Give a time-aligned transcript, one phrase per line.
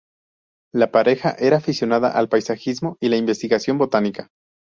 [0.73, 4.31] La pareja era aficionada al paisajismo y la investigación botánica.